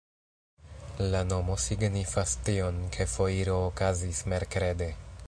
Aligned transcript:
La 1.11 1.19
nomo 1.33 1.57
signifas 1.65 2.35
tion, 2.47 2.79
ke 2.97 3.09
foiro 3.15 3.61
okazis 3.71 4.27
merkrede. 4.35 4.93